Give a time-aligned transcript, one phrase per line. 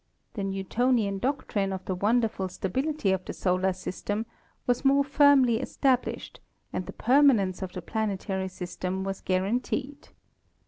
[0.33, 4.25] The New tonian doctrine of the wonderful stability of the solar sys tem
[4.65, 6.39] was more firmly established
[6.73, 10.07] and the permanence of the planetary system was guaranteed.